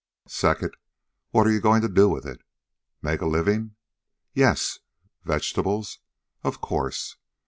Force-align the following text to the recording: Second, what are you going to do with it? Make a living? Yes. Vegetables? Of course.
Second, 0.27 0.75
what 1.29 1.45
are 1.45 1.51
you 1.51 1.61
going 1.61 1.83
to 1.83 1.87
do 1.87 2.09
with 2.09 2.25
it? 2.25 2.41
Make 3.03 3.21
a 3.21 3.27
living? 3.27 3.75
Yes. 4.33 4.79
Vegetables? 5.25 5.99
Of 6.43 6.59
course. 6.59 7.17